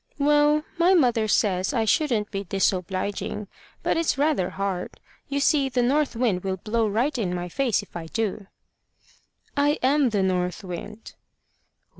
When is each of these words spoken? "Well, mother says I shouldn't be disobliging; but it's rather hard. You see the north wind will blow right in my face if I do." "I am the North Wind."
"Well, 0.17 0.63
mother 0.79 1.27
says 1.27 1.75
I 1.75 1.85
shouldn't 1.85 2.31
be 2.31 2.43
disobliging; 2.43 3.47
but 3.83 3.97
it's 3.97 4.17
rather 4.17 4.49
hard. 4.49 4.99
You 5.27 5.39
see 5.39 5.69
the 5.69 5.83
north 5.83 6.15
wind 6.15 6.43
will 6.43 6.57
blow 6.57 6.87
right 6.87 7.15
in 7.15 7.35
my 7.35 7.47
face 7.49 7.83
if 7.83 7.95
I 7.95 8.07
do." 8.07 8.47
"I 9.55 9.77
am 9.83 10.09
the 10.09 10.23
North 10.23 10.63
Wind." 10.63 11.13